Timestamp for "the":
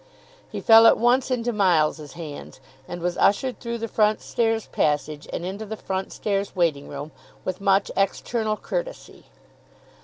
3.77-3.87, 5.63-5.77